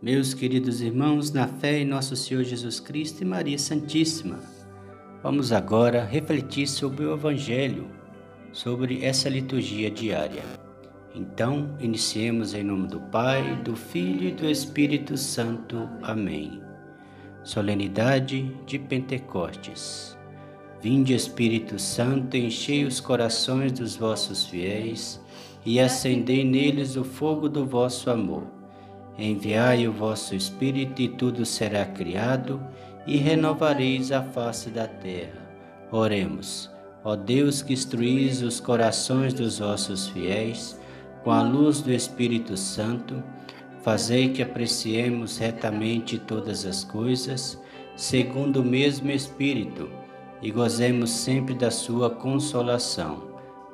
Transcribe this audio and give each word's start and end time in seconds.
Meus 0.00 0.32
queridos 0.32 0.80
irmãos, 0.80 1.32
na 1.32 1.48
fé 1.48 1.80
em 1.80 1.84
nosso 1.84 2.14
Senhor 2.14 2.44
Jesus 2.44 2.78
Cristo 2.78 3.22
e 3.22 3.24
Maria 3.24 3.58
Santíssima, 3.58 4.38
vamos 5.24 5.50
agora 5.50 6.04
refletir 6.04 6.68
sobre 6.68 7.04
o 7.04 7.14
Evangelho, 7.14 7.88
sobre 8.52 9.04
essa 9.04 9.28
liturgia 9.28 9.90
diária. 9.90 10.44
Então, 11.12 11.76
iniciemos 11.80 12.54
em 12.54 12.62
nome 12.62 12.86
do 12.86 13.00
Pai, 13.00 13.56
do 13.64 13.74
Filho 13.74 14.28
e 14.28 14.32
do 14.32 14.48
Espírito 14.48 15.16
Santo. 15.16 15.88
Amém. 16.00 16.62
Solenidade 17.42 18.54
de 18.66 18.78
Pentecostes. 18.78 20.16
Vinde, 20.80 21.12
Espírito 21.12 21.76
Santo, 21.76 22.36
enchei 22.36 22.84
os 22.84 23.00
corações 23.00 23.72
dos 23.72 23.96
vossos 23.96 24.46
fiéis 24.46 25.20
e 25.66 25.80
acendei 25.80 26.44
neles 26.44 26.94
o 26.94 27.02
fogo 27.02 27.48
do 27.48 27.66
vosso 27.66 28.08
amor. 28.10 28.57
Enviai 29.18 29.88
o 29.88 29.92
vosso 29.92 30.34
Espírito 30.36 31.02
e 31.02 31.08
tudo 31.08 31.44
será 31.44 31.84
criado, 31.84 32.62
e 33.04 33.16
renovareis 33.16 34.12
a 34.12 34.22
face 34.22 34.70
da 34.70 34.86
terra. 34.86 35.48
Oremos. 35.90 36.70
Ó 37.02 37.16
Deus 37.16 37.62
que 37.62 37.72
instruís 37.72 38.42
os 38.42 38.60
corações 38.60 39.32
dos 39.34 39.58
vossos 39.58 40.08
fiéis, 40.08 40.78
com 41.24 41.32
a 41.32 41.42
luz 41.42 41.80
do 41.80 41.92
Espírito 41.92 42.56
Santo, 42.56 43.22
fazei 43.82 44.28
que 44.28 44.42
apreciemos 44.42 45.38
retamente 45.38 46.18
todas 46.18 46.64
as 46.64 46.84
coisas, 46.84 47.60
segundo 47.96 48.60
o 48.60 48.64
mesmo 48.64 49.10
Espírito, 49.10 49.90
e 50.40 50.50
gozemos 50.50 51.10
sempre 51.10 51.54
da 51.54 51.70
sua 51.70 52.08
consolação. 52.08 53.26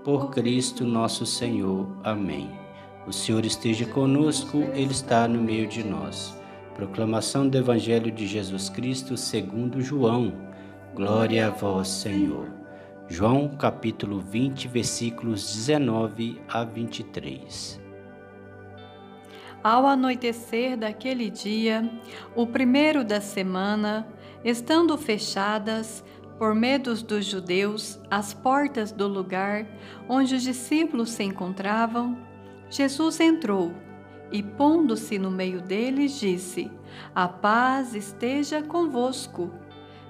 Por 0.04 0.30
Cristo 0.30 0.84
nosso 0.84 1.26
Senhor. 1.26 1.86
Amém. 2.02 2.63
O 3.06 3.12
Senhor 3.12 3.44
esteja 3.44 3.84
conosco, 3.84 4.58
Ele 4.72 4.92
está 4.92 5.28
no 5.28 5.42
meio 5.42 5.68
de 5.68 5.84
nós. 5.84 6.34
Proclamação 6.74 7.46
do 7.46 7.58
Evangelho 7.58 8.10
de 8.10 8.26
Jesus 8.26 8.70
Cristo 8.70 9.14
segundo 9.14 9.82
João. 9.82 10.32
Glória 10.94 11.48
a 11.48 11.50
vós, 11.50 11.88
Senhor. 11.88 12.48
João 13.06 13.48
capítulo 13.48 14.20
20, 14.20 14.68
versículos 14.68 15.54
19 15.54 16.40
a 16.48 16.64
23. 16.64 17.78
Ao 19.62 19.86
anoitecer 19.86 20.74
daquele 20.74 21.28
dia, 21.28 21.90
o 22.34 22.46
primeiro 22.46 23.04
da 23.04 23.20
semana, 23.20 24.08
estando 24.42 24.96
fechadas, 24.96 26.02
por 26.38 26.54
medos 26.54 27.02
dos 27.02 27.26
judeus, 27.26 28.00
as 28.10 28.32
portas 28.32 28.90
do 28.90 29.06
lugar 29.06 29.66
onde 30.08 30.34
os 30.34 30.42
discípulos 30.42 31.10
se 31.10 31.22
encontravam, 31.22 32.33
Jesus 32.74 33.20
entrou 33.20 33.72
e, 34.32 34.42
pondo-se 34.42 35.16
no 35.16 35.30
meio 35.30 35.60
deles, 35.60 36.18
disse: 36.18 36.68
A 37.14 37.28
paz 37.28 37.94
esteja 37.94 38.60
convosco. 38.64 39.48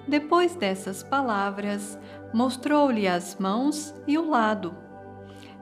Depois 0.07 0.55
dessas 0.55 1.03
palavras, 1.03 1.99
mostrou-lhe 2.33 3.07
as 3.07 3.37
mãos 3.37 3.93
e 4.07 4.17
o 4.17 4.27
lado. 4.27 4.75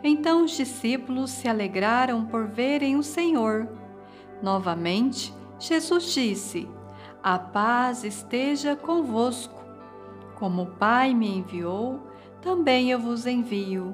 Então 0.02 0.46
os 0.46 0.52
discípulos 0.52 1.32
se 1.32 1.50
alegraram 1.50 2.26
por 2.26 2.48
verem 2.48 2.96
o 2.96 3.04
Senhor. 3.04 3.68
Novamente, 4.42 5.34
Jesus 5.60 6.06
disse: 6.14 6.70
A 7.22 7.38
paz 7.38 8.06
esteja 8.06 8.78
convosco. 8.78 9.62
Como 10.36 10.62
o 10.62 10.68
Pai 10.78 11.14
me 11.14 11.40
enviou, 11.40 12.00
também 12.42 12.92
eu 12.92 13.00
vos 13.00 13.28
envio. 13.28 13.94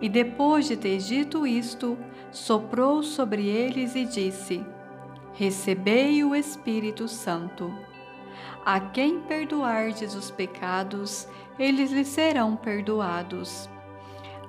E 0.00 0.08
depois 0.08 0.66
de 0.66 0.76
ter 0.76 0.98
dito 0.98 1.46
isto, 1.46 1.96
soprou 2.30 3.02
sobre 3.02 3.46
eles 3.48 3.94
e 3.94 4.04
disse: 4.04 4.64
Recebei 5.32 6.22
o 6.24 6.34
Espírito 6.34 7.08
Santo. 7.08 7.72
A 8.64 8.80
quem 8.80 9.20
perdoardes 9.20 10.14
os 10.14 10.30
pecados, 10.30 11.28
eles 11.58 11.92
lhes 11.92 12.08
serão 12.08 12.56
perdoados. 12.56 13.68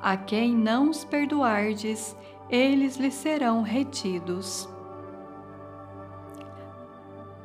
A 0.01 0.15
quem 0.15 0.55
não 0.55 0.89
os 0.89 1.03
perdoardes, 1.03 2.15
eles 2.49 2.97
lhes 2.97 3.13
serão 3.13 3.61
retidos. 3.61 4.69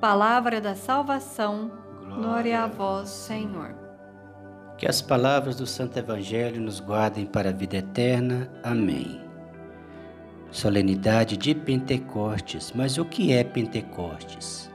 Palavra 0.00 0.60
da 0.60 0.74
salvação, 0.74 1.70
glória, 1.98 2.16
glória 2.16 2.62
a 2.62 2.66
vós, 2.66 3.08
Senhor. 3.08 3.79
Que 4.80 4.88
as 4.88 5.02
palavras 5.02 5.56
do 5.56 5.66
Santo 5.66 5.98
Evangelho 5.98 6.58
nos 6.58 6.80
guardem 6.80 7.26
para 7.26 7.50
a 7.50 7.52
vida 7.52 7.76
eterna. 7.76 8.50
Amém. 8.62 9.20
Solenidade 10.50 11.36
de 11.36 11.54
Pentecostes. 11.54 12.72
Mas 12.74 12.96
o 12.96 13.04
que 13.04 13.30
é 13.30 13.44
Pentecostes? 13.44 14.70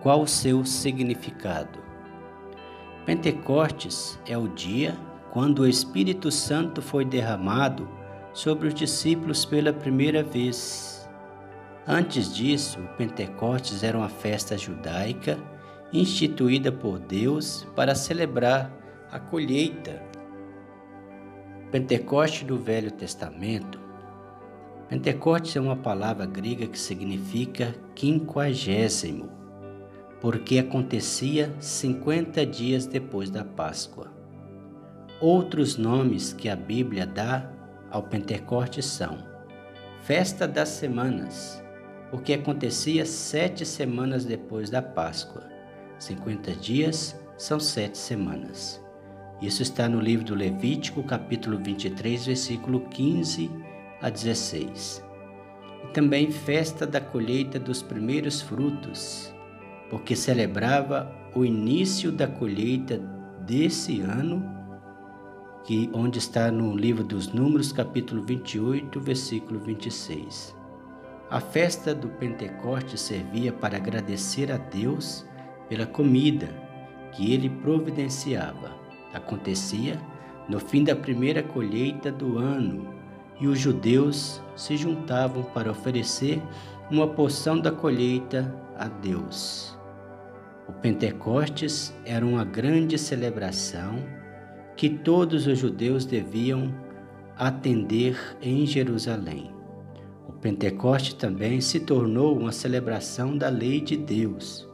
Qual 0.00 0.22
o 0.22 0.26
seu 0.28 0.64
significado? 0.64 1.80
Pentecostes 3.04 4.20
é 4.24 4.38
o 4.38 4.46
dia 4.46 4.96
quando 5.32 5.62
o 5.62 5.68
Espírito 5.68 6.30
Santo 6.30 6.80
foi 6.80 7.04
derramado 7.04 7.88
sobre 8.32 8.68
os 8.68 8.74
discípulos 8.74 9.44
pela 9.44 9.72
primeira 9.72 10.22
vez. 10.22 11.10
Antes 11.88 12.32
disso, 12.32 12.78
o 12.78 12.96
Pentecostes 12.96 13.82
era 13.82 13.98
uma 13.98 14.08
festa 14.08 14.56
judaica 14.56 15.36
instituída 15.92 16.70
por 16.70 17.00
Deus 17.00 17.66
para 17.74 17.96
celebrar 17.96 18.83
a 19.10 19.18
colheita. 19.18 20.02
Pentecoste 21.70 22.44
do 22.44 22.58
Velho 22.58 22.90
Testamento. 22.90 23.80
Pentecoste 24.88 25.58
é 25.58 25.60
uma 25.60 25.76
palavra 25.76 26.26
grega 26.26 26.66
que 26.66 26.78
significa 26.78 27.74
quinquagésimo, 27.94 29.28
porque 30.20 30.58
acontecia 30.58 31.52
50 31.58 32.46
dias 32.46 32.86
depois 32.86 33.30
da 33.30 33.44
Páscoa. 33.44 34.12
Outros 35.20 35.76
nomes 35.76 36.32
que 36.32 36.48
a 36.48 36.56
Bíblia 36.56 37.06
dá 37.06 37.50
ao 37.90 38.02
Pentecoste 38.02 38.82
são 38.82 39.18
Festa 40.02 40.46
das 40.46 40.68
Semanas, 40.68 41.62
porque 42.10 42.34
acontecia 42.34 43.06
sete 43.06 43.64
semanas 43.64 44.24
depois 44.24 44.68
da 44.68 44.82
Páscoa. 44.82 45.42
50 45.98 46.52
dias 46.52 47.18
são 47.38 47.58
sete 47.58 47.96
semanas. 47.96 48.83
Isso 49.44 49.60
está 49.60 49.86
no 49.90 50.00
livro 50.00 50.24
do 50.24 50.34
Levítico, 50.34 51.02
capítulo 51.02 51.58
23, 51.58 52.24
versículo 52.24 52.80
15 52.80 53.50
a 54.00 54.08
16. 54.08 55.04
E 55.84 55.88
também 55.88 56.30
festa 56.30 56.86
da 56.86 56.98
colheita 56.98 57.58
dos 57.58 57.82
primeiros 57.82 58.40
frutos, 58.40 59.34
porque 59.90 60.16
celebrava 60.16 61.14
o 61.34 61.44
início 61.44 62.10
da 62.10 62.26
colheita 62.26 62.96
desse 63.44 64.00
ano, 64.00 64.42
que 65.62 65.90
onde 65.92 66.18
está 66.18 66.50
no 66.50 66.74
livro 66.74 67.04
dos 67.04 67.30
Números, 67.30 67.70
capítulo 67.70 68.22
28, 68.22 68.98
versículo 68.98 69.60
26. 69.60 70.56
A 71.28 71.38
festa 71.38 71.94
do 71.94 72.08
Pentecoste 72.08 72.98
servia 72.98 73.52
para 73.52 73.76
agradecer 73.76 74.50
a 74.50 74.56
Deus 74.56 75.26
pela 75.68 75.84
comida 75.84 76.48
que 77.12 77.34
ele 77.34 77.50
providenciava 77.50 78.83
Acontecia 79.14 79.98
no 80.48 80.60
fim 80.60 80.84
da 80.84 80.94
primeira 80.94 81.42
colheita 81.42 82.12
do 82.12 82.36
ano 82.36 82.86
e 83.40 83.46
os 83.46 83.58
judeus 83.58 84.42
se 84.54 84.76
juntavam 84.76 85.42
para 85.42 85.70
oferecer 85.70 86.42
uma 86.90 87.06
porção 87.06 87.58
da 87.58 87.70
colheita 87.70 88.54
a 88.76 88.88
Deus. 88.88 89.78
O 90.68 90.72
Pentecostes 90.72 91.94
era 92.04 92.24
uma 92.24 92.44
grande 92.44 92.98
celebração 92.98 93.96
que 94.76 94.88
todos 94.88 95.46
os 95.46 95.58
judeus 95.58 96.04
deviam 96.04 96.74
atender 97.36 98.18
em 98.40 98.66
Jerusalém. 98.66 99.50
O 100.28 100.32
Pentecoste 100.32 101.16
também 101.16 101.60
se 101.60 101.80
tornou 101.80 102.36
uma 102.38 102.52
celebração 102.52 103.36
da 103.36 103.48
lei 103.48 103.80
de 103.80 103.96
Deus. 103.96 104.68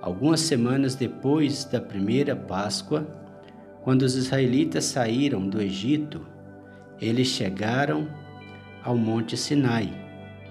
Algumas 0.00 0.40
semanas 0.40 0.94
depois 0.94 1.64
da 1.64 1.80
primeira 1.80 2.34
Páscoa, 2.34 3.06
quando 3.82 4.02
os 4.02 4.14
israelitas 4.14 4.84
saíram 4.84 5.48
do 5.48 5.60
Egito, 5.60 6.24
eles 7.00 7.26
chegaram 7.26 8.08
ao 8.82 8.96
Monte 8.96 9.36
Sinai, 9.36 9.92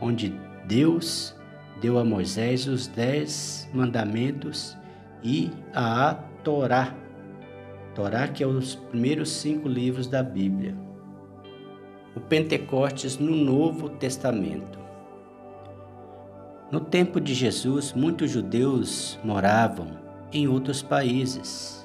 onde 0.02 0.34
Deus 0.68 1.34
deu 1.82 1.98
a 1.98 2.04
Moisés 2.04 2.68
os 2.68 2.88
dez 2.88 3.70
mandamentos 3.74 4.78
e 5.24 5.50
a 5.74 6.14
Torá. 6.44 6.94
Torá 7.96 8.28
que 8.28 8.44
é 8.44 8.48
os 8.48 8.76
primeiros 8.76 9.30
cinco 9.30 9.68
livros 9.68 10.08
da 10.08 10.22
Bíblia. 10.22 10.76
O 12.16 12.20
Pentecostes 12.20 13.18
no 13.18 13.34
Novo 13.34 13.90
Testamento. 13.90 14.78
No 16.70 16.82
tempo 16.82 17.20
de 17.20 17.34
Jesus, 17.34 17.94
muitos 17.94 18.32
judeus 18.32 19.18
moravam 19.24 19.88
em 20.34 20.48
outros 20.48 20.82
países 20.82 21.81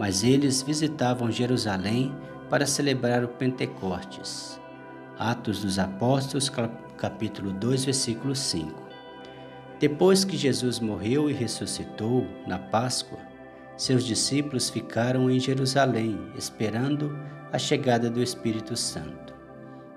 mas 0.00 0.24
eles 0.24 0.62
visitavam 0.62 1.30
Jerusalém 1.30 2.10
para 2.48 2.64
celebrar 2.64 3.22
o 3.22 3.28
Pentecostes. 3.28 4.58
Atos 5.18 5.60
dos 5.60 5.78
Apóstolos, 5.78 6.50
capítulo 6.96 7.52
2, 7.52 7.84
versículo 7.84 8.34
5. 8.34 8.82
Depois 9.78 10.24
que 10.24 10.38
Jesus 10.38 10.80
morreu 10.80 11.28
e 11.28 11.34
ressuscitou 11.34 12.26
na 12.46 12.58
Páscoa, 12.58 13.18
seus 13.76 14.02
discípulos 14.02 14.70
ficaram 14.70 15.30
em 15.30 15.38
Jerusalém, 15.38 16.18
esperando 16.34 17.14
a 17.52 17.58
chegada 17.58 18.08
do 18.08 18.22
Espírito 18.22 18.78
Santo. 18.78 19.34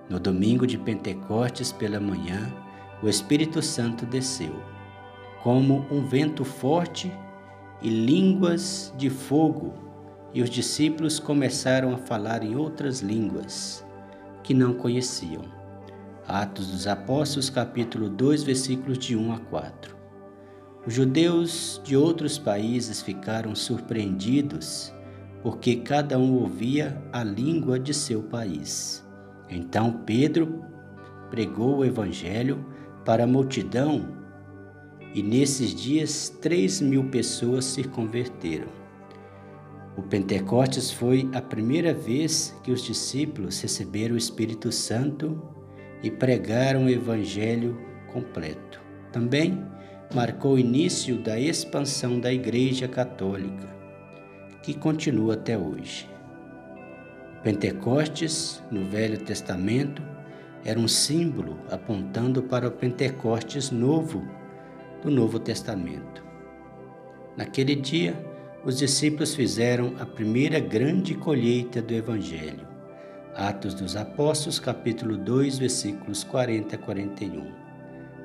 No 0.09 0.19
domingo 0.19 0.67
de 0.67 0.77
Pentecostes 0.77 1.71
pela 1.71 2.01
manhã, 2.01 2.53
o 3.01 3.07
Espírito 3.07 3.61
Santo 3.61 4.05
desceu, 4.05 4.61
como 5.41 5.87
um 5.89 6.05
vento 6.05 6.43
forte 6.43 7.09
e 7.81 7.87
línguas 7.87 8.93
de 8.97 9.09
fogo, 9.09 9.92
e 10.33 10.41
os 10.41 10.49
discípulos 10.49 11.19
começaram 11.19 11.93
a 11.93 11.97
falar 11.97 12.43
em 12.43 12.55
outras 12.55 13.01
línguas 13.01 13.85
que 14.43 14.53
não 14.53 14.73
conheciam. 14.73 15.43
Atos 16.27 16.67
dos 16.67 16.87
Apóstolos, 16.87 17.49
capítulo 17.49 18.09
2, 18.09 18.43
versículos 18.43 18.97
de 18.97 19.15
1 19.15 19.33
a 19.33 19.39
4. 19.39 19.95
Os 20.85 20.93
judeus 20.93 21.81
de 21.83 21.95
outros 21.95 22.37
países 22.37 23.01
ficaram 23.01 23.55
surpreendidos 23.55 24.93
porque 25.41 25.75
cada 25.75 26.17
um 26.17 26.35
ouvia 26.35 27.01
a 27.11 27.23
língua 27.23 27.77
de 27.77 27.93
seu 27.93 28.23
país. 28.23 29.05
Então 29.49 30.01
Pedro 30.05 30.63
pregou 31.29 31.77
o 31.77 31.85
evangelho 31.85 32.65
para 33.05 33.25
a 33.25 33.27
multidão 33.27 34.07
e 35.13 35.21
nesses 35.21 35.75
dias 35.75 36.29
três 36.41 36.81
mil 36.81 37.09
pessoas 37.09 37.65
se 37.65 37.83
converteram. 37.83 38.82
O 39.95 40.01
Pentecostes 40.01 40.89
foi 40.89 41.29
a 41.33 41.41
primeira 41.41 41.93
vez 41.93 42.55
que 42.63 42.71
os 42.71 42.83
discípulos 42.83 43.61
receberam 43.61 44.15
o 44.15 44.17
Espírito 44.17 44.71
Santo 44.71 45.39
e 46.01 46.09
pregaram 46.09 46.85
o 46.85 46.89
Evangelho 46.89 47.79
completo. 48.11 48.81
Também 49.11 49.63
marcou 50.13 50.53
o 50.53 50.59
início 50.59 51.17
da 51.17 51.39
expansão 51.39 52.19
da 52.19 52.33
Igreja 52.33 52.87
Católica, 52.87 53.67
que 54.63 54.73
continua 54.73 55.35
até 55.35 55.57
hoje. 55.57 56.09
Pentecostes, 57.43 58.63
no 58.71 58.85
Velho 58.85 59.19
Testamento, 59.19 60.01
era 60.65 60.79
um 60.79 60.87
símbolo 60.87 61.59
apontando 61.69 62.41
para 62.41 62.67
o 62.67 62.71
Pentecostes 62.71 63.69
novo 63.69 64.25
do 65.03 65.11
Novo 65.11 65.37
Testamento. 65.37 66.23
Naquele 67.35 67.75
dia, 67.75 68.15
os 68.63 68.77
discípulos 68.77 69.35
fizeram 69.35 69.95
a 69.99 70.05
primeira 70.05 70.59
grande 70.59 71.13
colheita 71.13 71.81
do 71.81 71.93
Evangelho 71.93 72.73
Atos 73.35 73.73
dos 73.73 73.95
Apóstolos, 73.95 74.59
capítulo 74.59 75.17
2, 75.17 75.57
versículos 75.57 76.23
40 76.23 76.75
a 76.75 76.77
41. 76.77 77.51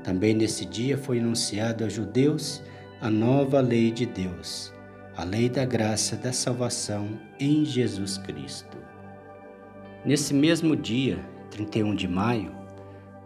Também 0.05 0.35
nesse 0.35 0.67
dia 0.67 0.99
foi 0.99 1.19
anunciado 1.19 1.83
aos 1.83 1.95
judeus 1.95 2.63
a 3.01 3.09
nova 3.09 3.61
lei 3.61 3.91
de 3.91 4.05
Deus, 4.05 4.71
a 5.17 5.25
lei 5.25 5.49
da 5.49 5.65
graça 5.65 6.15
da 6.15 6.31
salvação 6.31 7.19
em 7.41 7.65
Jesus 7.65 8.19
Cristo. 8.19 8.77
Nesse 10.05 10.35
mesmo 10.35 10.77
dia, 10.77 11.19
31 11.51 11.95
de 11.95 12.07
maio, 12.07 12.53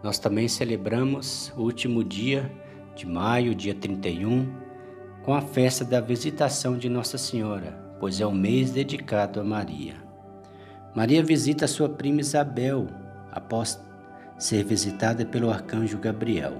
nós 0.01 0.17
também 0.17 0.47
celebramos 0.47 1.51
o 1.57 1.63
último 1.63 2.01
dia 2.01 2.49
de 2.95 3.05
maio, 3.05 3.53
dia 3.53 3.75
31, 3.75 4.47
com 5.23 5.33
a 5.33 5.41
festa 5.41 5.85
da 5.85 6.01
visitação 6.01 6.77
de 6.77 6.89
Nossa 6.89 7.17
Senhora, 7.17 7.79
pois 7.97 8.19
é 8.19 8.25
o 8.25 8.31
mês 8.31 8.71
dedicado 8.71 9.39
a 9.39 9.43
Maria. 9.43 9.95
Maria 10.93 11.23
visita 11.23 11.65
sua 11.65 11.87
prima 11.87 12.19
Isabel 12.19 12.87
após 13.31 13.81
ser 14.37 14.65
visitada 14.65 15.25
pelo 15.25 15.49
arcanjo 15.49 15.97
Gabriel. 15.97 16.57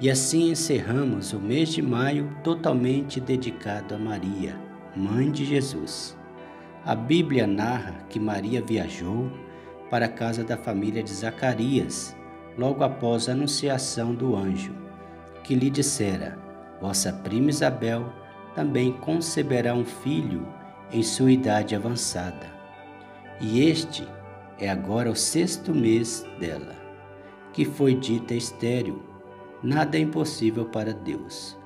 E 0.00 0.10
assim 0.10 0.50
encerramos 0.50 1.34
o 1.34 1.38
mês 1.38 1.68
de 1.68 1.82
maio 1.82 2.34
totalmente 2.42 3.20
dedicado 3.20 3.94
a 3.94 3.98
Maria, 3.98 4.56
mãe 4.96 5.30
de 5.30 5.44
Jesus. 5.44 6.16
A 6.86 6.94
Bíblia 6.94 7.46
narra 7.46 8.06
que 8.08 8.18
Maria 8.18 8.62
viajou 8.62 9.30
para 9.90 10.06
a 10.06 10.08
casa 10.08 10.42
da 10.42 10.56
família 10.56 11.02
de 11.02 11.12
Zacarias, 11.12 12.16
logo 12.56 12.82
após 12.82 13.28
a 13.28 13.32
anunciação 13.32 14.14
do 14.14 14.34
anjo, 14.34 14.74
que 15.44 15.54
lhe 15.54 15.68
dissera: 15.68 16.38
Vossa 16.82 17.12
prima 17.12 17.48
Isabel 17.48 18.12
também 18.54 18.92
conceberá 18.92 19.72
um 19.74 19.86
filho 19.86 20.46
em 20.92 21.02
sua 21.02 21.32
idade 21.32 21.74
avançada 21.74 22.52
e 23.40 23.68
este 23.68 24.06
é 24.56 24.68
agora 24.68 25.10
o 25.10 25.16
sexto 25.16 25.74
mês 25.74 26.24
dela, 26.38 26.76
que 27.52 27.64
foi 27.64 27.94
dita 27.94 28.34
estéril. 28.34 29.02
Nada 29.60 29.96
é 29.96 30.00
impossível 30.00 30.64
para 30.66 30.92
Deus. 30.92 31.58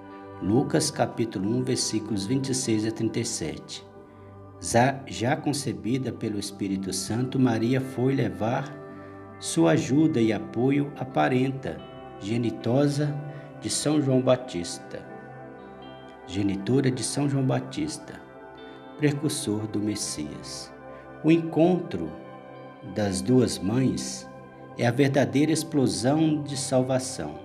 Lucas 0.42 0.90
capítulo 0.90 1.50
1, 1.58 1.64
versículos 1.64 2.24
26 2.24 2.86
a 2.86 2.90
37. 2.90 3.86
Já, 4.58 5.00
já 5.06 5.36
concebida 5.36 6.10
pelo 6.10 6.38
Espírito 6.38 6.92
Santo, 6.94 7.38
Maria 7.38 7.78
foi 7.78 8.14
levar 8.14 8.74
sua 9.38 9.72
ajuda 9.72 10.18
e 10.18 10.32
apoio 10.32 10.90
à 10.96 11.04
parenta 11.04 11.76
genitosa 12.20 13.14
de 13.60 13.68
São 13.68 14.00
João 14.00 14.22
Batista, 14.22 15.05
genitora 16.26 16.90
de 16.90 17.02
São 17.02 17.28
João 17.28 17.44
Batista, 17.44 18.20
precursor 18.98 19.66
do 19.66 19.78
Messias. 19.78 20.72
O 21.22 21.30
encontro 21.30 22.10
das 22.94 23.20
duas 23.20 23.58
mães 23.58 24.28
é 24.76 24.86
a 24.86 24.90
verdadeira 24.90 25.52
explosão 25.52 26.42
de 26.42 26.56
salvação, 26.56 27.38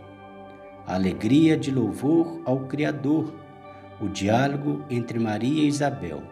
a 0.86 0.96
alegria 0.96 1.56
de 1.56 1.72
louvor 1.72 2.42
ao 2.46 2.62
Criador, 2.62 3.34
o 4.02 4.08
diálogo 4.08 4.84
entre 4.90 5.20
Maria 5.20 5.64
e 5.64 5.68
Isabel, 5.68 6.24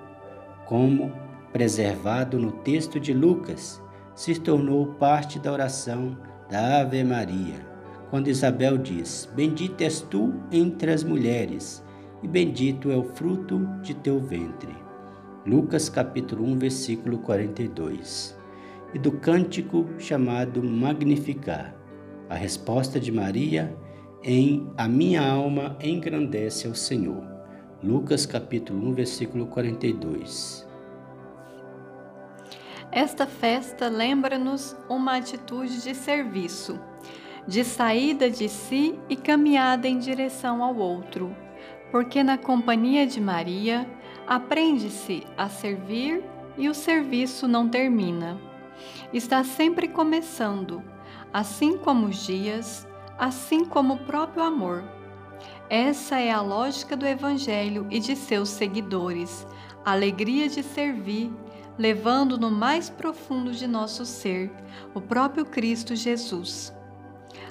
como 0.66 1.12
preservado 1.54 2.38
no 2.40 2.52
texto 2.52 3.00
de 3.00 3.14
Lucas, 3.14 3.82
se 4.16 4.40
tornou 4.40 4.88
parte 4.96 5.40
da 5.40 5.52
oração 5.52 6.18
da 6.50 6.82
Ave 6.82 7.04
Maria, 7.04 7.66
quando 8.10 8.28
Isabel 8.28 8.78
diz: 8.78 9.30
Bendita 9.36 9.84
és 9.84 10.02
tu 10.02 10.34
entre 10.52 10.92
as 10.92 11.04
mulheres, 11.04 11.84
e 12.22 12.28
bendito 12.28 12.92
é 12.92 12.98
o 12.98 13.04
fruto 13.04 13.60
de 13.82 13.94
teu 13.94 14.20
ventre. 14.20 14.76
Lucas 15.46 15.90
capítulo 15.90 16.46
1, 16.46 16.58
versículo 16.58 17.20
42. 17.20 18.38
E 18.94 19.00
do 19.00 19.12
cântico 19.12 19.88
chamado 19.98 20.62
Magnificar, 20.64 21.76
a 22.30 22.36
resposta 22.36 23.00
de 23.00 23.12
Maria 23.12 23.76
em 24.22 24.70
A 24.78 24.88
minha 24.88 25.26
alma 25.26 25.78
engrandece 25.82 26.68
ao 26.68 26.76
Senhor. 26.76 27.24
Lucas 27.82 28.26
capítulo 28.26 28.90
1, 28.90 28.94
versículo 28.94 29.48
42. 29.48 30.68
Esta 32.92 33.26
festa 33.26 33.88
lembra-nos 33.88 34.76
uma 34.90 35.18
atitude 35.18 35.82
de 35.82 35.96
serviço, 35.96 36.80
de 37.48 37.64
saída 37.64 38.30
de 38.30 38.50
si 38.50 39.00
e 39.08 39.16
caminhada 39.16 39.88
em 39.88 40.00
direção 40.00 40.64
ao 40.64 40.76
outro, 40.76 41.34
porque 41.92 42.24
na 42.24 42.38
companhia 42.38 43.06
de 43.06 43.20
Maria 43.20 43.88
Aprende-se 44.30 45.26
a 45.36 45.50
servir 45.50 46.24
e 46.56 46.70
o 46.70 46.74
serviço 46.76 47.48
não 47.48 47.68
termina. 47.68 48.40
Está 49.12 49.44
sempre 49.44 49.88
começando, 49.88 50.84
assim 51.34 51.80
como 51.80 52.06
os 52.06 52.28
dias, 52.28 52.88
assim 53.18 53.66
como 53.66 53.96
o 53.96 54.06
próprio 54.06 54.44
amor. 54.44 54.84
Essa 55.68 56.20
é 56.20 56.30
a 56.30 56.42
lógica 56.42 56.96
do 56.96 57.08
Evangelho 57.08 57.88
e 57.90 58.00
de 58.00 58.16
seus 58.16 58.50
seguidores, 58.50 59.48
a 59.84 59.94
alegria 59.94 60.48
de 60.48 60.62
servir, 60.62 61.34
levando 61.76 62.38
no 62.38 62.52
mais 62.52 62.88
profundo 62.88 63.52
de 63.52 63.66
nosso 63.66 64.06
ser 64.06 64.52
o 64.94 65.02
próprio 65.02 65.44
Cristo 65.44 65.96
Jesus. 65.96 66.72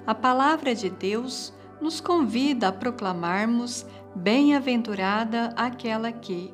A 0.07 0.15
palavra 0.15 0.77
de 0.77 0.89
Deus 0.89 1.53
nos 1.81 2.01
convida 2.01 2.69
a 2.69 2.73
proclamarmos 2.73 3.87
bem-aventurada 4.15 5.53
aquela 5.57 6.11
que, 6.11 6.53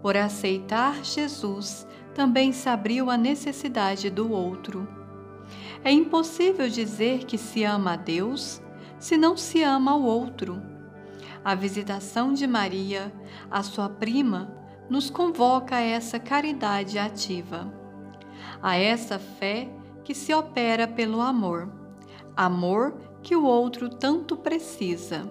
por 0.00 0.16
aceitar 0.16 1.04
Jesus, 1.04 1.86
também 2.14 2.52
se 2.52 2.68
abriu 2.68 3.10
à 3.10 3.16
necessidade 3.16 4.10
do 4.10 4.30
outro. 4.32 4.88
É 5.84 5.90
impossível 5.90 6.68
dizer 6.68 7.24
que 7.24 7.36
se 7.36 7.64
ama 7.64 7.94
a 7.94 7.96
Deus 7.96 8.62
se 8.98 9.16
não 9.16 9.36
se 9.36 9.62
ama 9.62 9.90
ao 9.90 10.02
outro. 10.02 10.62
A 11.44 11.56
visitação 11.56 12.32
de 12.32 12.46
Maria, 12.46 13.12
a 13.50 13.60
sua 13.62 13.88
prima, 13.88 14.56
nos 14.88 15.10
convoca 15.10 15.76
a 15.76 15.80
essa 15.80 16.20
caridade 16.20 16.98
ativa, 17.00 17.72
a 18.62 18.76
essa 18.76 19.18
fé 19.18 19.68
que 20.04 20.14
se 20.14 20.32
opera 20.32 20.86
pelo 20.86 21.20
amor, 21.20 21.68
amor 22.36 22.94
que 23.22 23.36
o 23.36 23.44
outro 23.44 23.88
tanto 23.88 24.36
precisa. 24.36 25.22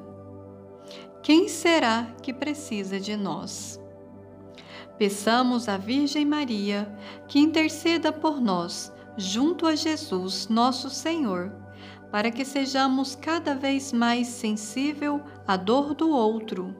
Quem 1.22 1.48
será 1.48 2.16
que 2.22 2.34
precisa 2.34 3.00
de 3.00 3.16
nós? 3.16 3.80
Peçamos 4.98 5.68
à 5.68 5.78
Virgem 5.78 6.26
Maria 6.26 6.92
que 7.28 7.40
interceda 7.40 8.12
por 8.12 8.40
nós 8.40 8.92
junto 9.18 9.68
a 9.68 9.76
Jesus, 9.76 10.48
nosso 10.48 10.90
Senhor, 10.90 11.52
para 12.12 12.32
que 12.32 12.44
sejamos 12.44 13.16
cada 13.16 13.56
vez 13.56 13.94
mais 13.94 14.28
sensível 14.28 15.22
à 15.48 15.56
dor 15.56 15.94
do 15.94 16.10
outro, 16.10 16.76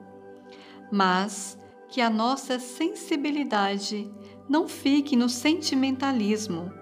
mas 0.90 1.58
que 1.88 2.00
a 2.00 2.10
nossa 2.10 2.58
sensibilidade 2.58 4.10
não 4.48 4.68
fique 4.68 5.16
no 5.16 5.28
sentimentalismo, 5.28 6.72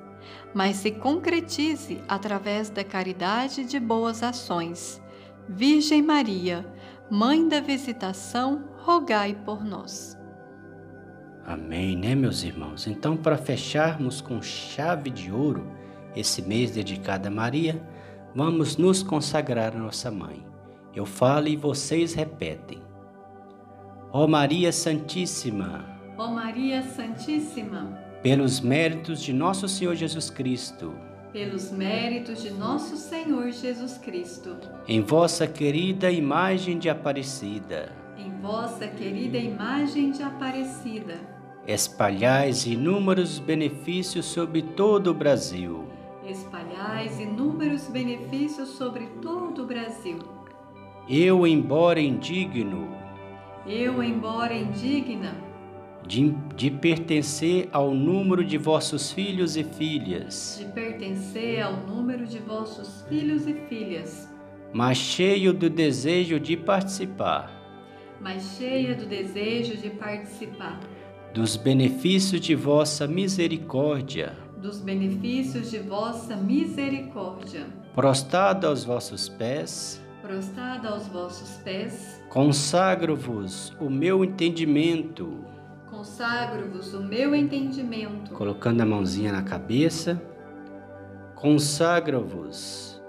mas 0.55 0.77
se 0.77 0.91
concretize 0.91 2.03
através 2.09 2.71
da 2.71 2.85
caridade 2.85 3.65
de 3.65 3.79
boas 3.79 4.23
ações. 4.23 5.01
Virgem 5.49 6.03
Maria, 6.03 6.67
Mãe 7.11 7.49
da 7.49 7.61
Visitação, 7.61 8.65
rogai 8.79 9.37
por 9.45 9.65
nós. 9.65 10.17
Amém, 11.45 11.97
né, 11.97 12.15
meus 12.15 12.45
irmãos? 12.45 12.87
Então, 12.87 13.17
para 13.17 13.37
fecharmos 13.37 14.21
com 14.21 14.41
chave 14.41 15.11
de 15.11 15.33
ouro 15.33 15.67
esse 16.15 16.43
mês 16.43 16.71
dedicado 16.71 17.29
a 17.29 17.31
Maria, 17.31 17.83
vamos 18.35 18.77
nos 18.77 19.03
consagrar 19.03 19.75
a 19.75 19.79
nossa 19.79 20.11
mãe. 20.11 20.45
Eu 20.95 21.07
falo 21.07 21.49
e 21.49 21.57
vocês 21.57 22.15
repetem. 22.15 22.81
Ó 24.13 24.27
Maria 24.27 24.73
Santíssima, 24.73 25.85
ó 26.19 26.29
Maria 26.29 26.83
Santíssima, 26.83 28.10
pelos 28.23 28.61
méritos 28.61 29.23
de 29.23 29.33
nosso 29.33 29.67
Senhor 29.67 29.95
Jesus 29.95 30.29
Cristo, 30.29 30.93
pelos 31.33 31.71
méritos 31.71 32.43
de 32.43 32.51
nosso 32.51 32.97
Senhor 32.97 33.51
Jesus 33.51 33.97
Cristo, 33.97 34.57
em 34.87 35.01
vossa 35.01 35.47
querida 35.47 36.11
imagem 36.11 36.79
de 36.79 36.91
Aparecida, 36.91 37.93
em 38.19 38.31
vossa 38.43 38.87
querida 38.87 39.39
imagem 39.39 40.11
de 40.11 40.23
Aparecida, 40.23 41.15
espalhais 41.67 42.67
inúmeros 42.67 43.39
benefícios 43.39 44.27
sobre 44.27 44.63
todo 44.63 45.13
o 45.13 45.15
Brasil. 45.15 45.89
Espalhais 46.27 47.19
inúmeros 47.19 47.89
benefícios 47.89 48.69
sobre 48.69 49.07
todo 49.23 49.63
o 49.63 49.67
Brasil. 49.67 50.19
Eu, 51.09 51.47
embora 51.47 52.01
indigno, 52.01 52.89
eu, 53.67 54.03
embora 54.03 54.55
indigna, 54.55 55.50
de, 56.07 56.31
de, 56.57 56.71
pertencer 56.71 57.69
ao 57.73 57.95
número 57.95 58.45
de 58.45 58.59
vossos 58.59 59.13
filhos 59.13 59.57
e 59.57 59.65
filhas, 59.65 60.57
de 60.59 60.73
pertencer 60.73 61.63
ao 61.63 61.77
número 61.87 62.27
de 62.27 62.39
vossos 62.39 63.05
filhos 63.09 63.47
e 63.47 63.55
filhas, 63.69 64.29
mas 64.73 64.99
cheio 64.99 65.53
do 65.53 65.69
desejo 65.71 66.41
de 66.41 66.57
participar, 66.57 67.51
mas 68.21 68.57
cheia 68.57 68.95
do 68.95 69.07
desejo 69.07 69.77
de 69.77 69.91
participar. 69.91 70.81
Dos 71.33 71.57
benefícios 71.57 72.41
de 72.41 72.55
vossa 72.55 73.07
misericórdia. 73.07 74.37
Dos 74.61 74.81
benefícios 74.81 75.71
de 75.71 75.79
vossa 75.79 76.37
misericórdia. 76.37 77.67
Prostrado 77.95 78.67
aos 78.67 78.85
vossos 78.85 79.29
pés, 79.29 80.03
prostrado 80.21 80.89
aos 80.89 81.07
vossos 81.09 81.57
pés, 81.63 82.21
consagro-vos 82.29 83.75
o 83.81 83.89
meu 83.89 84.25
entendimento. 84.25 85.45
Consagro-vos 85.91 86.95
o 86.95 87.03
meu 87.03 87.35
entendimento. 87.35 88.33
Colocando 88.33 88.81
a 88.81 88.87
mãozinha 88.87 89.33
na 89.33 89.43
cabeça, 89.43 90.21
consagro-vos 91.35 93.03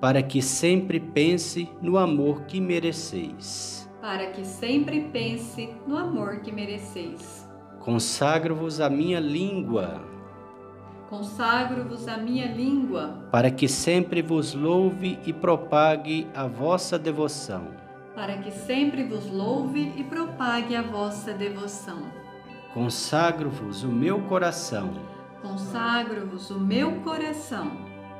para 0.00 0.22
que 0.22 0.42
sempre 0.42 1.00
pense 1.00 1.70
no 1.80 1.96
amor 1.96 2.42
que 2.42 2.60
mereceis. 2.60 3.88
Para 4.00 4.30
que 4.30 4.44
sempre 4.44 5.08
pense 5.12 5.74
no 5.86 5.96
amor 5.96 6.40
que 6.40 6.52
mereceis 6.52 7.46
Consagro-vos 7.86 8.80
a 8.80 8.90
minha 8.90 9.20
língua. 9.20 10.02
Consagro-vos 11.08 12.08
a 12.08 12.16
minha 12.16 12.52
língua. 12.52 13.28
Para 13.30 13.48
que 13.48 13.68
sempre 13.68 14.20
vos 14.20 14.54
louve 14.54 15.20
e 15.24 15.32
propague 15.32 16.26
a 16.34 16.48
vossa 16.48 16.98
devoção. 16.98 17.85
Para 18.16 18.38
que 18.38 18.50
sempre 18.50 19.04
vos 19.04 19.30
louve 19.30 19.92
e 19.96 20.02
propague 20.02 20.74
a 20.74 20.82
vossa 20.82 21.32
devoção. 21.32 22.02
Consagro-vos 22.74 23.84
o 23.84 23.88
meu 23.88 24.22
coração. 24.22 24.90
Consagro-vos 25.40 26.50
o 26.50 26.58
meu 26.58 27.00
coração. 27.02 27.70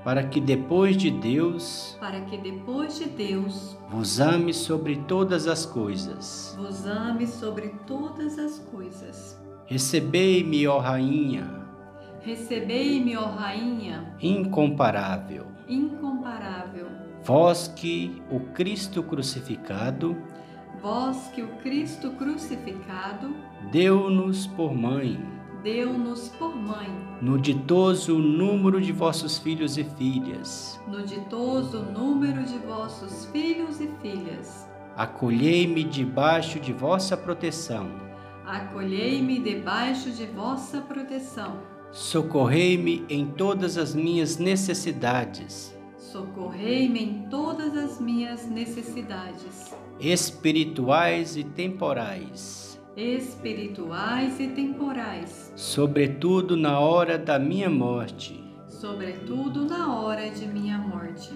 Para 0.05 0.23
que 0.23 0.41
depois 0.41 0.97
de 0.97 1.11
Deus, 1.11 1.97
para 1.99 2.21
que 2.21 2.37
depois 2.37 2.97
de 2.97 3.07
Deus, 3.07 3.76
vos 3.88 4.21
ame 4.21 4.55
sobre 4.55 4.99
todas 4.99 5.49
as 5.49 5.67
coisas. 5.67 6.57
Vos 6.57 6.87
ame 6.87 7.26
sobre 7.26 7.71
todas 7.85 8.38
as 8.38 8.61
coisas 8.61 9.37
Recebei-me, 9.67 10.65
ó 10.69 10.79
Rainha. 10.79 11.66
Recebei-me, 12.26 13.16
ó 13.16 13.25
Rainha. 13.25 14.12
Incomparável. 14.21 15.47
Incomparável. 15.68 16.88
Vós 17.23 17.68
que 17.68 18.21
o 18.28 18.40
Cristo 18.40 19.00
crucificado. 19.00 20.16
Vós 20.83 21.30
que 21.33 21.40
o 21.40 21.47
Cristo 21.59 22.11
crucificado. 22.11 23.33
Deu-nos 23.71 24.45
por 24.45 24.75
mãe. 24.75 25.25
Deu-nos 25.62 26.30
por 26.30 26.56
mãe. 26.56 26.88
No 27.23 27.38
ditoso 27.38 28.18
número 28.18 28.80
de 28.80 28.90
vossos 28.90 29.38
filhos 29.38 29.78
e 29.78 29.85
filhas. 29.85 30.80
No 30.88 31.06
ditoso 31.06 31.80
número 31.92 32.42
de 32.42 32.59
vossos 32.59 33.26
filhos 33.26 33.80
e 33.80 33.87
filhas. 34.02 34.68
Acolhei-me 34.97 35.85
debaixo 35.85 36.59
de 36.59 36.73
vossa 36.73 37.16
proteção 37.16 37.88
acolhei-me 38.47 39.40
debaixo 39.40 40.12
de 40.12 40.25
vossa 40.25 40.80
proteção. 40.80 41.75
Socorrei-me 41.97 43.07
em 43.09 43.25
todas 43.25 43.79
as 43.79 43.95
minhas 43.95 44.37
necessidades. 44.37 45.75
Socorrei-me 45.97 47.03
em 47.03 47.23
todas 47.31 47.75
as 47.75 47.99
minhas 47.99 48.47
necessidades. 48.47 49.75
Espirituais 49.99 51.38
e 51.38 51.43
temporais. 51.43 52.79
Espirituais 52.95 54.38
e 54.38 54.49
temporais. 54.49 55.50
Sobretudo 55.57 56.55
na 56.55 56.79
hora 56.79 57.17
da 57.17 57.38
minha 57.38 57.71
morte. 57.71 58.45
Sobretudo 58.69 59.65
na 59.65 59.99
hora 59.99 60.29
de 60.29 60.47
minha 60.47 60.76
morte. 60.76 61.31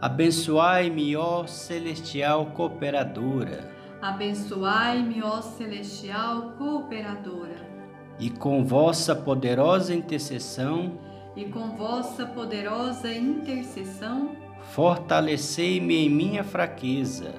Abençoai-me, 0.00 1.16
ó 1.16 1.44
celestial 1.44 2.46
cooperadora 2.54 3.74
Abençoai-me, 4.04 5.22
ó 5.22 5.40
celestial 5.40 6.52
cooperadora. 6.58 7.63
E 8.18 8.30
com 8.30 8.64
vossa 8.64 9.14
poderosa 9.14 9.94
intercessão, 9.94 10.98
e 11.36 11.44
com 11.46 11.76
vossa 11.76 12.24
poderosa 12.26 13.12
intercessão, 13.12 14.30
fortalecei-me 14.72 16.06
em 16.06 16.08
minha 16.08 16.44
fraqueza. 16.44 17.34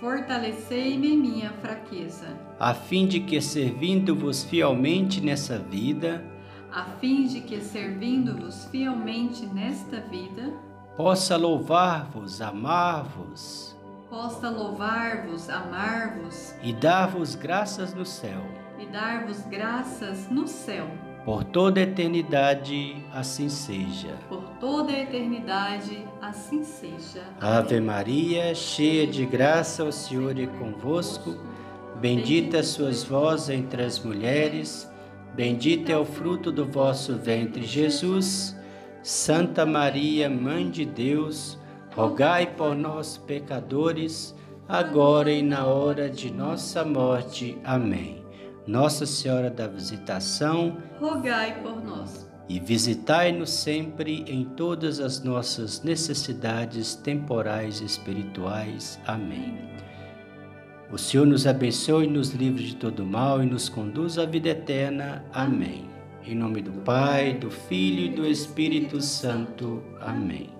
Fortalecei-me 0.00 1.14
em 1.14 1.16
minha 1.16 1.50
fraqueza, 1.62 2.26
a 2.60 2.74
fim 2.74 3.06
de 3.06 3.20
que 3.20 3.40
servindo-vos 3.40 4.44
fielmente 4.44 5.20
nessa 5.20 5.58
vida, 5.58 6.24
a 6.72 6.84
fim 7.00 7.26
de 7.26 7.40
que 7.40 7.60
servindo-vos 7.60 8.66
fielmente 8.66 9.46
nesta 9.46 10.00
vida, 10.00 10.52
possa 10.96 11.36
louvar-vos, 11.36 12.42
amar-vos 12.42 13.76
possa 14.08 14.48
louvar-vos, 14.48 15.50
amar-vos 15.50 16.54
e 16.62 16.72
dar-vos 16.72 17.34
graças 17.34 17.92
no 17.92 18.06
céu. 18.06 18.65
E 18.78 18.86
dar-vos 18.86 19.42
graças 19.46 20.28
no 20.30 20.46
céu. 20.46 20.86
Por 21.24 21.42
toda 21.42 21.80
a 21.80 21.82
eternidade, 21.82 23.02
assim 23.12 23.48
seja. 23.48 24.14
Por 24.28 24.42
toda 24.60 24.92
a 24.92 25.00
eternidade, 25.00 26.06
assim 26.22 26.62
seja. 26.62 27.24
Ave 27.40 27.80
Maria, 27.80 28.54
cheia 28.54 29.06
de 29.06 29.26
graça, 29.26 29.82
o 29.82 29.90
Senhor 29.90 30.38
é 30.38 30.46
convosco. 30.46 31.36
Bendita 32.00 32.62
sois 32.62 33.02
vós 33.02 33.48
entre 33.48 33.82
as 33.82 33.98
mulheres, 33.98 34.88
bendito 35.34 35.90
é 35.90 35.96
o 35.96 36.04
fruto 36.04 36.52
do 36.52 36.66
vosso 36.66 37.16
ventre, 37.16 37.64
Jesus. 37.64 38.54
Santa 39.02 39.64
Maria, 39.64 40.28
Mãe 40.28 40.70
de 40.70 40.84
Deus, 40.84 41.58
rogai 41.94 42.46
por 42.46 42.74
nós, 42.74 43.16
pecadores, 43.16 44.36
agora 44.68 45.32
e 45.32 45.42
na 45.42 45.64
hora 45.64 46.10
de 46.10 46.30
nossa 46.30 46.84
morte. 46.84 47.56
Amém. 47.64 48.25
Nossa 48.66 49.06
Senhora 49.06 49.48
da 49.48 49.68
Visitação, 49.68 50.78
rogai 51.00 51.62
por 51.62 51.84
nós. 51.84 52.28
E 52.48 52.60
visitai-nos 52.60 53.50
sempre 53.50 54.24
em 54.28 54.44
todas 54.44 55.00
as 55.00 55.22
nossas 55.22 55.82
necessidades 55.82 56.94
temporais 56.94 57.80
e 57.80 57.84
espirituais. 57.84 59.00
Amém. 59.06 59.58
O 60.90 60.96
Senhor 60.96 61.26
nos 61.26 61.46
abençoe, 61.46 62.06
nos 62.06 62.30
livre 62.30 62.64
de 62.64 62.76
todo 62.76 63.04
mal 63.04 63.42
e 63.42 63.46
nos 63.46 63.68
conduz 63.68 64.18
à 64.18 64.24
vida 64.24 64.50
eterna. 64.50 65.24
Amém. 65.32 65.90
Em 66.24 66.34
nome 66.34 66.62
do 66.62 66.72
Pai, 66.82 67.34
do 67.34 67.50
Filho 67.50 68.04
e 68.04 68.08
do 68.08 68.26
Espírito 68.26 69.00
Santo. 69.00 69.82
Amém. 70.00 70.55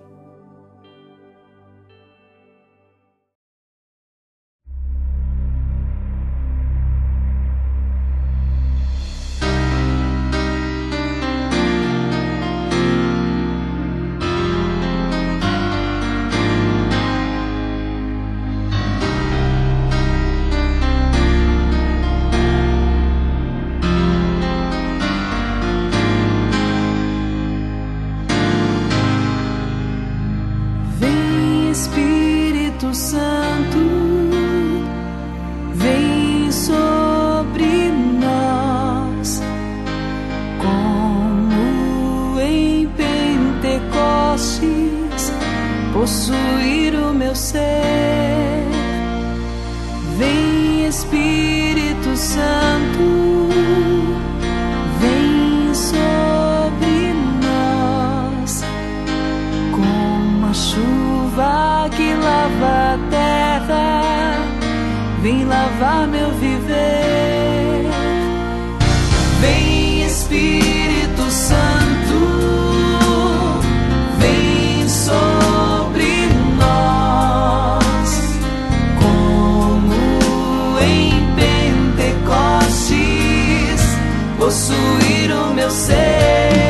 Lava 62.27 62.93
a 62.93 62.95
terra, 63.09 64.37
vem 65.21 65.45
lavar 65.45 66.07
meu 66.07 66.29
viver. 66.31 67.85
Vem 69.39 70.03
Espírito 70.05 71.31
Santo, 71.31 72.19
vem 74.19 74.89
sobre 74.89 76.27
nós 76.59 78.09
como 79.01 80.79
em 80.79 81.11
Pentecostes 81.35 83.81
possuir 84.37 85.31
o 85.31 85.53
meu 85.53 85.69
ser. 85.69 86.66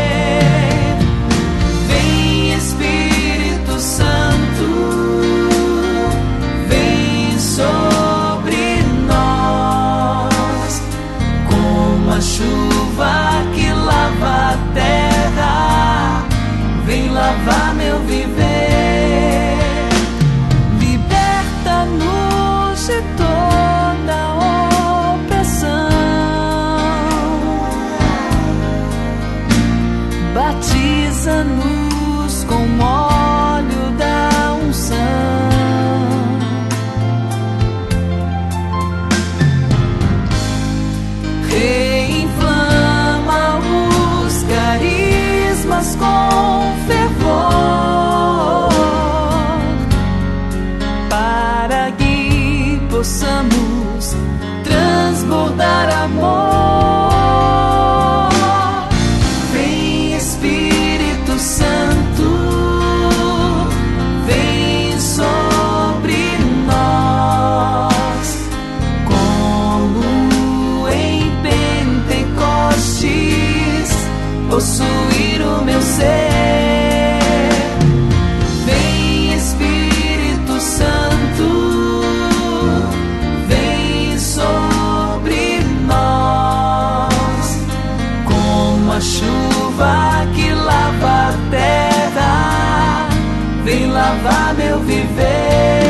Vem 93.68 93.86
lavar 93.88 94.54
meu 94.56 94.80
viver. 94.80 95.87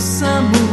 Possamos 0.00 0.69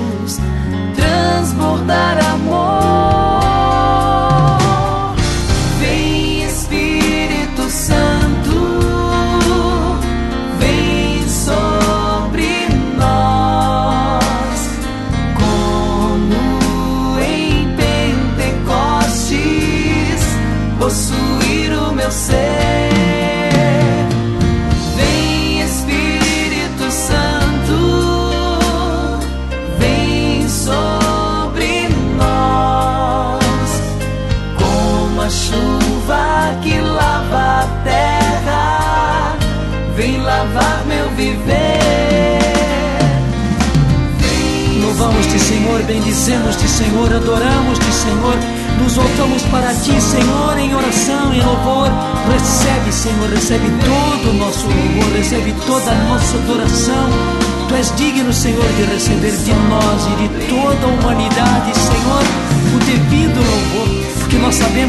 Senhor, 58.38 58.72
de 58.74 58.84
receber 58.84 59.32
de 59.32 59.52
nós 59.52 60.06
e 60.06 60.28
de 60.28 60.48
toda 60.48 60.86
a 60.86 60.90
humanidade, 60.90 61.67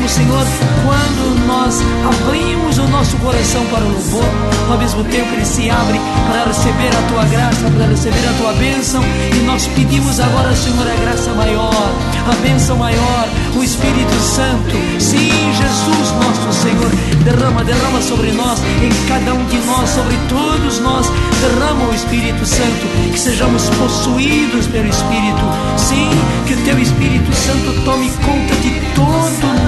Senhor, 0.08 0.46
quando 0.84 1.46
nós 1.46 1.80
abrimos 2.02 2.78
o 2.78 2.88
nosso 2.88 3.16
coração 3.18 3.64
para 3.66 3.84
o 3.84 3.92
louvor, 3.92 4.24
ao 4.70 4.78
mesmo 4.78 5.04
tempo 5.04 5.34
ele 5.34 5.44
se 5.44 5.68
abre 5.70 6.00
para 6.30 6.44
receber 6.44 6.88
a 6.88 7.08
tua 7.08 7.24
graça, 7.24 7.70
para 7.70 7.86
receber 7.86 8.26
a 8.26 8.32
tua 8.38 8.52
bênção. 8.54 9.02
E 9.02 9.44
nós 9.44 9.66
pedimos 9.66 10.18
agora, 10.18 10.56
Senhor, 10.56 10.86
a 10.86 10.96
graça 11.04 11.32
maior, 11.34 11.92
a 12.26 12.34
bênção 12.42 12.76
maior, 12.76 13.28
o 13.54 13.62
Espírito 13.62 14.14
Santo. 14.20 14.76
Sim, 14.98 15.30
Jesus, 15.52 16.10
nosso 16.12 16.62
Senhor, 16.62 16.90
derrama, 17.24 17.62
derrama 17.62 18.00
sobre 18.00 18.32
nós, 18.32 18.60
em 18.82 19.08
cada 19.08 19.34
um 19.34 19.44
de 19.44 19.58
nós, 19.58 19.90
sobre 19.90 20.16
todos 20.28 20.80
nós, 20.80 21.06
derrama 21.40 21.84
o 21.84 21.94
Espírito 21.94 22.46
Santo, 22.46 22.86
que 23.12 23.20
sejamos 23.20 23.68
possuídos 23.70 24.66
pelo 24.68 24.88
Espírito. 24.88 25.44
Sim, 25.76 26.08
que 26.46 26.54
o 26.54 26.64
teu 26.64 26.78
Espírito 26.78 27.30
Santo 27.34 27.84
tome 27.84 28.10
conta 28.24 28.54
de 28.62 28.70
todo 28.94 29.67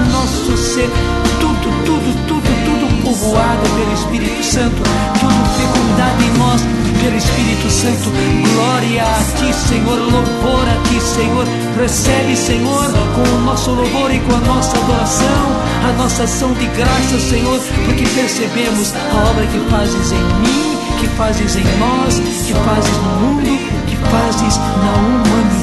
nosso 0.51 0.57
ser, 0.57 0.89
tudo, 1.39 1.85
tudo, 1.85 2.27
tudo, 2.27 2.41
tudo 2.65 3.03
povoado 3.03 3.69
pelo 3.69 3.93
Espírito 3.93 4.43
Santo, 4.43 4.81
tudo 5.19 5.41
fecundado 5.55 6.23
em 6.23 6.37
nós 6.37 6.61
pelo 7.01 7.15
Espírito 7.15 7.69
Santo. 7.69 8.11
Glória 8.53 9.03
a 9.03 9.37
ti, 9.37 9.53
Senhor, 9.53 9.97
louvor 9.97 10.67
a 10.67 10.89
ti, 10.89 10.99
Senhor. 11.01 11.45
Recebe, 11.79 12.35
Senhor, 12.35 12.91
com 13.15 13.35
o 13.35 13.41
nosso 13.41 13.71
louvor 13.71 14.13
e 14.13 14.19
com 14.19 14.35
a 14.35 14.39
nossa 14.39 14.77
adoração, 14.77 15.45
a 15.87 15.93
nossa 15.97 16.23
ação 16.23 16.53
de 16.53 16.65
graça, 16.67 17.19
Senhor, 17.19 17.59
porque 17.85 18.03
percebemos 18.09 18.93
a 18.93 19.29
obra 19.29 19.45
que 19.47 19.59
fazes 19.69 20.11
em 20.11 20.23
mim, 20.41 20.77
que 20.99 21.07
fazes 21.15 21.55
em 21.55 21.63
nós, 21.79 22.19
que 22.45 22.53
fazes 22.53 22.97
no 22.97 23.19
mundo, 23.21 23.41
que 23.87 23.95
fazes 23.95 24.57
na 24.57 24.91
humanidade 24.99 25.60